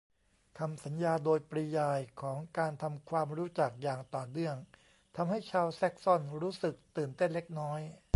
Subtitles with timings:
[0.59, 4.55] คำสัญญาโดยปริยายของการทำความรู้จักอย่างต่อเนื่อง
[5.15, 7.79] ทำให้ชาวแซ็กซอนรู้สึกตื่นเต้นเล็กน้อย